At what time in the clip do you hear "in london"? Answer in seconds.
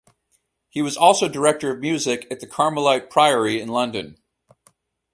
3.61-4.17